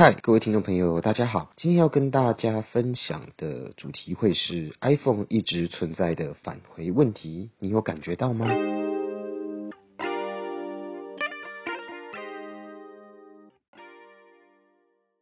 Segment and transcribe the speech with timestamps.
[0.00, 1.52] 嗨，各位听众朋友，大家好。
[1.56, 8.46] 今天要跟大家分享的主题会是 iPhone 一直存在的返回问题，你有感觉到吗？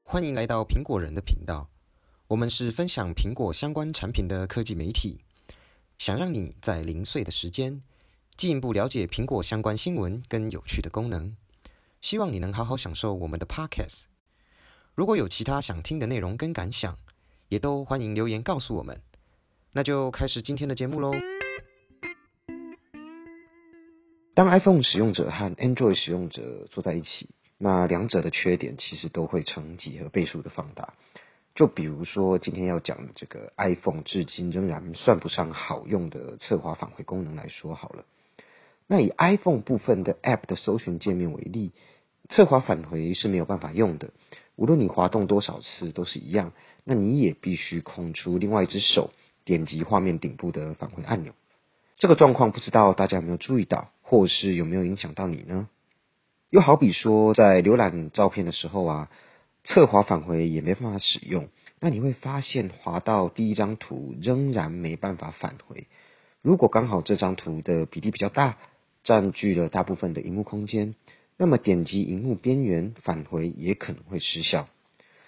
[0.04, 1.70] 欢迎来到苹果人的频道，
[2.28, 5.20] 我们是分享苹果相关产品的科技媒体，
[5.96, 7.80] 想让你在零碎的时间
[8.36, 11.34] 进一步了解苹果相关新闻跟有趣的功能。
[12.02, 14.15] 希望你能好好享受我们的 Podcast。
[14.96, 16.96] 如果有其他想听的内容跟感想，
[17.50, 18.98] 也都欢迎留言告诉我们。
[19.74, 21.12] 那就开始今天的节目喽。
[24.32, 30.94] 当 iPhone 使用者和 Android 使用者坐在一起，那两者的缺点其实都会成几何倍数的放大。
[31.54, 38.06] 就比如说今天要讲的这个 iPhone 至今仍然算不上好用的侧滑返回功能来说好了。
[38.86, 41.72] 那以 iPhone 部分的 App 的搜寻界面为例，
[42.30, 44.08] 侧滑返回是没有办法用的。
[44.56, 46.52] 无论你滑动多少次都是一样，
[46.84, 49.10] 那你也必须空出另外一只手，
[49.44, 51.32] 点击画面顶部的返回按钮。
[51.96, 55.68] 这个状况不知道大家有没有注意到，或是有没有影响到你呢？
[56.50, 59.10] 又好比说，在浏览照片的时候啊，
[59.64, 61.48] 侧滑返回也没办法使用，
[61.80, 65.86] 那你会发现滑到第一张图仍然没办法返回。
[66.40, 68.56] 如果刚好这张图的比例比较大，
[69.02, 70.94] 占据了大部分的荧幕空间。
[71.38, 74.68] 那么点击荧幕边缘返回也可能会失效。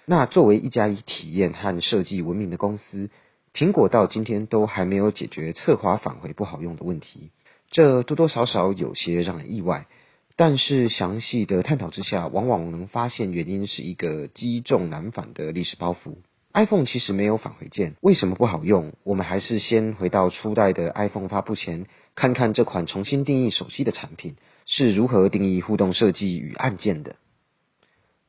[0.06, 3.10] 那作为一家以体验和设计闻名的公司，
[3.52, 7.30] 苹果到今天都还没有解决侧滑返回不好用的问题，
[7.70, 9.86] 这多多少少有些让人意外。
[10.34, 16.14] 但是详细的探讨之下，往往能发现原因是一个积重难返的历史包袱。
[16.54, 18.92] iPhone 其实没有返回键，为什么不好用？
[19.02, 24.36] 我们还是先回到初代的 iPhone 发布前，看看这款重新定义手机的产品。
[24.70, 27.16] 是如何定义互动设计与按键的？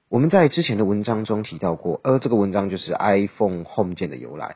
[0.07, 4.55] 我们在之前的文章中提到过，而这个文章就是 iPhone Home 键的由来。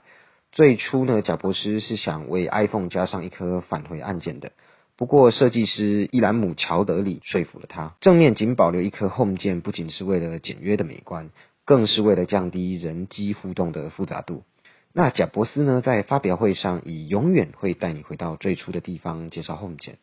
[0.54, 4.54] 最初呢，贾博士是想为 iPhone 加上一颗返回按键的，
[4.96, 11.32] 不过设计师伊兰姆乔德里说服了他，正面仅保留一颗 Home 键，不仅是为了简约的美观，
[11.66, 14.44] 更是为了降低人机互动的复杂度。
[14.94, 19.98] 那贾伯斯呢，在发表会上以“永远会带你回到最初的地方”介绍 Home 键。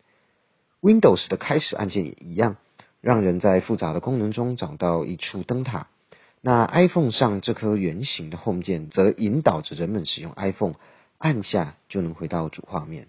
[0.83, 2.57] Windows 的开始按键也一样，
[3.03, 5.89] 让人在复杂的功能中找到一处灯塔。
[6.41, 10.77] 那 iPhone 上这颗圆形的 Home 键，则引导着人们使用 iPhone，
[11.19, 13.09] 按下就能回到主画面。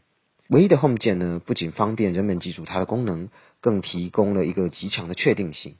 [0.50, 3.30] 唯一的 Home 键呢，不仅方便人们记住它的功能，
[3.62, 5.76] 更提供了一个极强的确定性，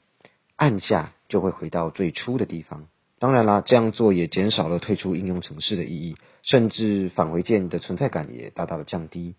[0.56, 2.86] 按下就会回到最初的地方。
[3.18, 9.34] 当然啦，这样做也减少了退出应用程式的意义，甚至返回键的存在感也大大的降低。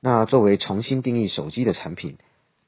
[0.00, 2.18] 那作为重新定义手机的产品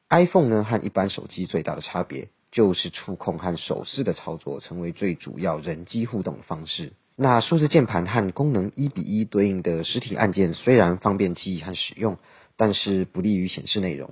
[0.08, 6.92] ，iPhone 呢和一般手机最大的差别就是触控和手势的操作成为最主要人机互动方式。
[7.14, 12.16] 那数字键盘和功能一比一对应的实体按键虽然方便记忆和使用，
[12.56, 14.10] 但是不利于显示内容。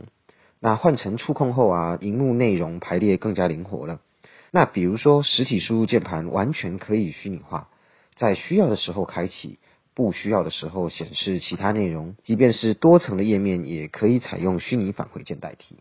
[0.60, 4.00] 那换成触控后啊，荧幕内容排列更加灵活了。
[4.52, 7.68] 那比如说实体输入键盘完全可以虚拟化，
[8.16, 9.58] 在需要的时候开启。
[9.98, 15.74] 不需要的时候显示其他内容，即便是多层的页面，也可以采用虚拟返回键代替。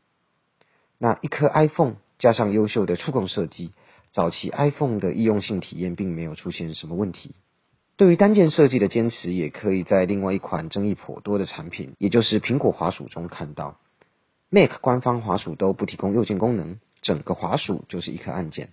[0.98, 3.74] 那一颗 iPhone 加上优秀的触控设计，
[4.12, 7.36] 早期 iPhone 的易用性体验并没有出现什么问题。
[7.96, 13.78] 对于单键设计的坚持，也可以在另外一款争议颇多的产品，也就是苹果滑鼠中看到。
[14.50, 18.70] Mac 官方滑鼠都不提供右键功能，整个滑鼠就是一颗按键。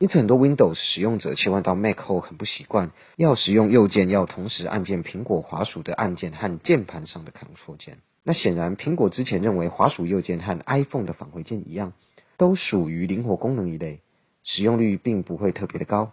[0.00, 7.98] 因此，很多 Windows 使用者切换到 Mac 后很不习惯，要使用右键要同时按键苹果滑鼠的按键和键盘上的 Ctrl 键。
[8.24, 11.92] 那显然，苹果之前认为滑鼠右键和 iPhone 的返回键一样，
[12.38, 14.00] 都属于灵活功能一类，
[14.42, 16.12] 使用率并不会特别的高，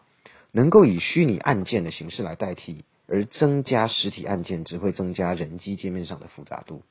[0.52, 6.82] 能够以虚拟按键的形式来代替，而增加实体按键只会增加人机界面上的复杂度。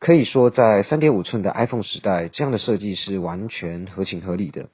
[0.00, 4.68] 可以说，在3.5寸的 iPhone 时代，这样的设计是完全合情合理的。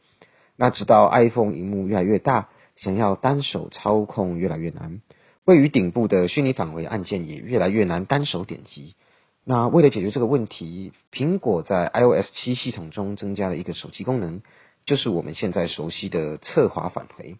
[0.60, 5.00] 那直到 iPhone 屏幕越来越大，想要单手操控越来越难，
[5.46, 8.94] 位于顶部的虚拟返回按键也越来越难单手点击。
[9.43, 14.43] 那为了解决这个问题，苹果在 iOS 七系统中增加了一个手机功能，
[14.85, 17.38] 就是我们现在熟悉的侧滑返回。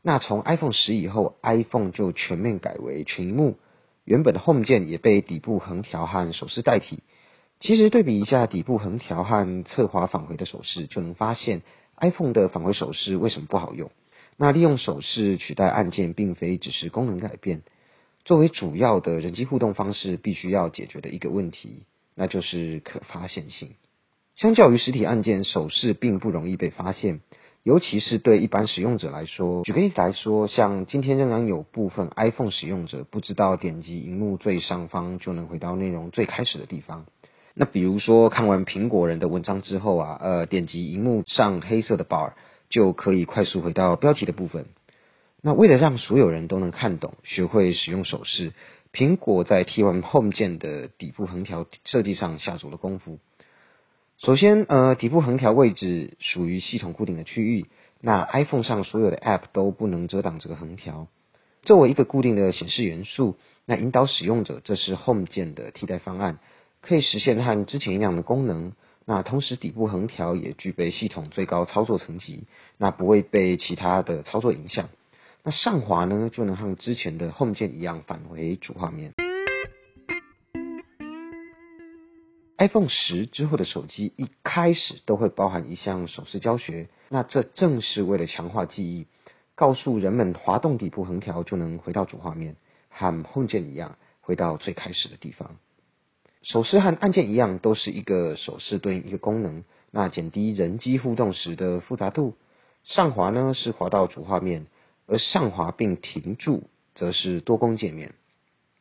[0.00, 3.58] 那从 iPhone 十以后，iPhone 就全面改为全屏幕，
[4.06, 7.00] 原本的 Home 键也被底部横条和手势代替。
[7.60, 11.60] 其实对比一下底部横条和侧滑返回的手势，就能发现。
[11.98, 13.90] iPhone 的返回手势为什么不好用？
[14.36, 17.62] 那利用手势取代按键，并非只是功能改变。
[18.24, 21.84] 作为主要的人机互动方式，必须要解决的一个问题，
[22.14, 23.70] 那就是可发现性。
[24.34, 27.20] 相较于实体按键，手势并不容易被发现。
[27.62, 29.64] 尤其是对一般使用者来说。
[29.64, 37.06] 举个例子来说，像今天仍然有部分 iPhone 使用者不知道点击荧幕最上方就能回到内容最开始的地方。
[37.58, 42.34] 那比如说看完苹果人的文章之后啊，呃，点击荧幕上黑色的 bar
[42.68, 44.66] 就可以快速回到标题的部分。
[45.40, 48.52] 那为了让所有人都能看懂、学会使用手势。
[48.92, 53.20] 苹果在 T1 Home 键的底部横条设计上下足了功夫。
[54.18, 57.66] 首先，呃，底部横条位置属于系统固定的区域，
[58.02, 61.08] 那 iPhone 上所有的 App 都不能遮挡这个横条。
[61.62, 66.38] 作为一个固定的显示元素，那引导使用者，这是 Home 键的替代方案，
[66.86, 68.72] 可以实现和之前一样的功能。
[69.04, 72.44] 那同时，底部横条也具备系统最高操作层级，
[72.78, 74.88] 那不会被其他的操作影响。
[75.42, 79.12] 那上滑呢，就能和之前的 Home 键一样返回主画面。
[82.58, 89.06] iPhone 十之后的手机一开始都会包含一项手势教学，那这正是为了强化记忆，
[89.54, 92.56] 告诉人们滑动底部横条就能回到主画面，
[92.88, 95.56] 和 Home 键一样回到最开始的地方。
[96.46, 102.34] 手势和按键一样，都是一个手势对应一个功能，那减低人机互动时的复杂度。
[102.84, 104.66] 上滑呢是滑到主画面。
[105.08, 106.64] 而上滑并停住，
[106.96, 108.14] 则是多功界面。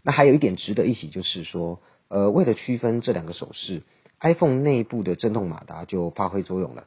[0.01, 3.83] 那还有一点值得一提，就是说，呃，为了区分这两个手势
[4.21, 6.85] ，iPhone 内部的震动马达就发挥作用了。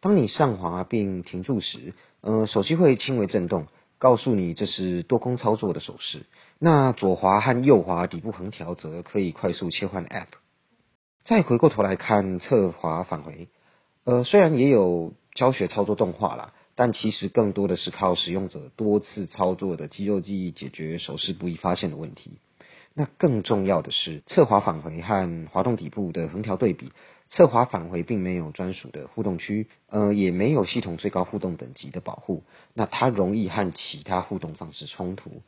[0.00, 1.92] 当你上滑并停住时，
[2.22, 3.66] 呃，手机会轻微震动，
[3.98, 6.24] 告诉你这是多空操作的手势。
[6.58, 10.26] 那左滑和右滑底部横条则可以快速切换 App。
[11.24, 13.48] 再回过头来看侧滑返回，
[14.04, 16.52] 呃，虽然也有教学操作动画啦。
[16.80, 22.38] 但其实更多的是靠使用者多次操作的肌肉记忆解决手势不易发现的问题。
[22.94, 26.92] 那更重要的是，侧滑返回和滑动底部的横条对比，
[27.30, 32.44] 侧滑返回并没有专属的互动区，呃，也没有系统最高互动等级的保护，
[32.74, 35.42] 那它容易和其他互动方式冲突。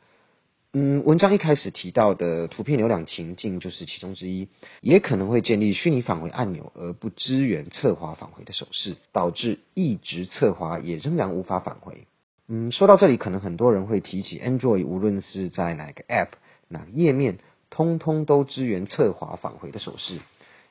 [0.73, 4.47] 嗯，文章一开始提到的图片浏览情境就是其中之一，
[4.79, 12.07] 也可能会建立虚拟返回按钮而不支援侧滑返回的手势，导致一直侧滑也仍然无法返回。
[12.47, 16.29] 嗯，说到这里，可能很多人会提起 Android，无论是在哪个 App、
[16.69, 17.39] 哪个页面，
[17.69, 20.19] 通通都支援侧滑返回的手势，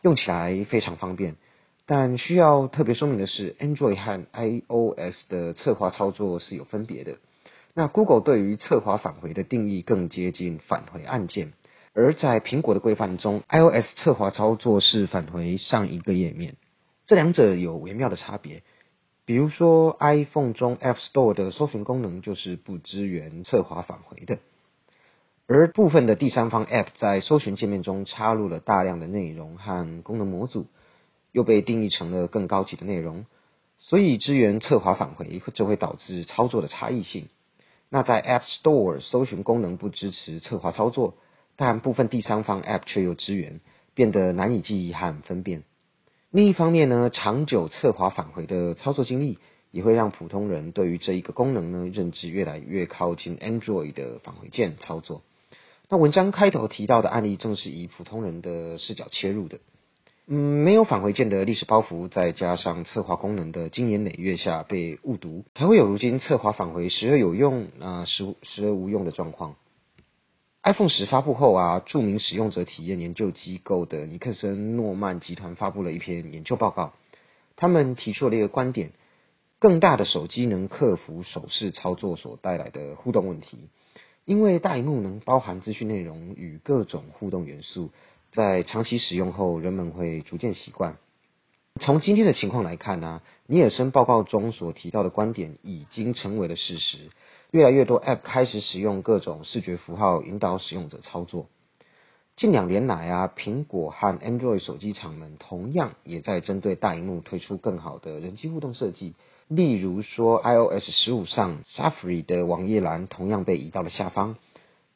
[0.01, 1.37] 用起来非常方便。
[1.85, 7.19] 但需要特别说明的是，Android 和 iOS 的侧滑操作是有分别的。
[7.81, 11.55] 那 Google 对于侧滑返回的定义更接近返回按键，
[11.95, 16.57] 而在苹果的规范中，iOS 侧滑操作是返回上一个页面，
[17.07, 18.63] 这两者有微妙的差别。
[19.25, 24.41] 比如说，iPhone 中 App Store 的搜寻功能就是不支援侧滑返回的，
[25.47, 30.67] 而部分的第三方 App 在搜寻界面中插入了大量的内容和功能模组，
[31.33, 33.25] 又被定义成了更高级的内容，
[33.79, 37.31] 所以支援侧滑返回就会导致操作的差异性。
[37.93, 41.15] 那在 App Store 搜寻功能不支持侧滑操作，
[41.57, 43.61] 但部分第三方 App 却又支援，
[43.95, 45.65] 变得难以记忆和分辨。
[46.31, 49.39] 另一方面呢，长久侧滑返回的操作经历，
[49.73, 55.23] 也会让普通人对于这一个功能呢认知越来越靠近 Android 的返回键操作。
[55.89, 59.59] 那文章开头提到的案例，正是以普通人的视角切入的。
[60.33, 69.57] 嗯，没有返回键的历史包袱，再加上侧滑功能的经年累月下被误读，才会有如今侧滑返回时而有用啊，时时而无用的状况。
[70.63, 76.93] iPhone 十发布后啊，著名使用者体验研究机构的尼克森诺曼集团发布了一篇研究报告，
[77.57, 78.93] 他们提出了一个观点：
[79.59, 83.59] 更大的手机能克服手势操作所带来的互动问题，
[84.27, 87.91] 因为大荧幕能包含资讯内容与各种互动元素。
[88.33, 90.97] 在长期使用后，人们会逐渐习惯。
[91.81, 97.11] 从今天的情况来看呢，尼尔森报告中所提到的观点已经成为了事实。
[97.51, 101.47] 越来越多 App 开始使用各种视觉符号引导使用者操作。
[102.37, 109.15] 近两年来啊，苹果和 Android 手机厂们同样也在针对大荧幕推出更好的人机互动设计。
[109.49, 114.37] 例如说，iOS 十五上 Safari 的网页栏同样被移到了下方。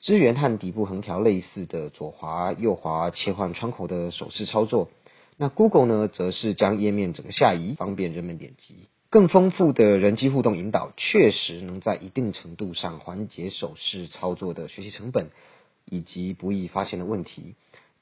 [0.04, 4.90] 支援和底部横条类似的左滑、右滑切换窗口的手势操作。
[5.38, 8.90] 那 Google 呢，则是将页面整个下移，方便人们点击。
[9.08, 15.30] 更丰富的人机互动引导，确实能在一定程度上缓解手势操作的学习成本
[15.86, 17.54] 以及不易发现的问题。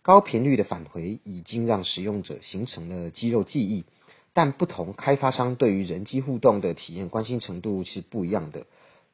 [0.02, 3.84] 高频率的返回已经让使用者形成了肌肉记忆，
[4.34, 8.66] 但不同开发商对于人机互动的体验关心程度是不一样的。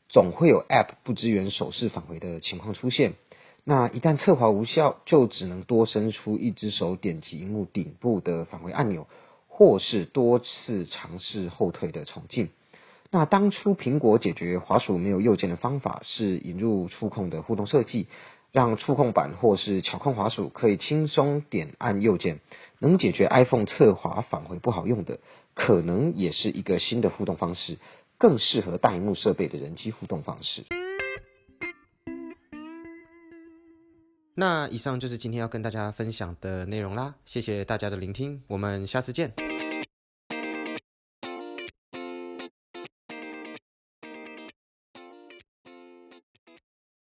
[0.08, 3.14] 总会有 App 不支援手势返回的情况出现。
[3.64, 9.06] 那一旦侧滑无效，就只能多伸出一只手点击荧幕顶部的返回按钮，
[9.46, 12.48] 或是多次尝试后退的重进。
[13.10, 18.06] 那当初苹果解决滑鼠没有右键的方法是引入触控的互动设计，
[18.52, 22.40] 让触控板或是巧控滑鼠可以轻松点按右键，
[22.78, 25.20] 能解决 iPhone 侧滑返回不好用的，
[25.54, 27.76] 可能也是一个新的互动方式，
[28.18, 30.66] 更适合大荧幕设备的人机互动方式。
[34.34, 39.32] 那以上就是今天要跟大家分享的内容啦，谢谢大家的聆听，我们下次见。